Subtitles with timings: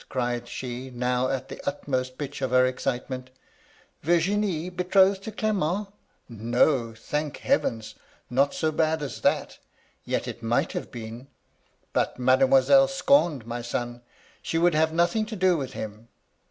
[0.09, 3.29] cried she, now at the utmost pitch of her excitement
[4.01, 5.93] *Virginie betrothed to Qement?—
[6.27, 7.83] no I thank heaven,
[8.27, 9.59] not so bad as that!
[10.03, 11.27] Yet it might have been.
[11.93, 14.01] But Mademoiselle scorned my son!
[14.41, 16.07] She would have nothing to do with him.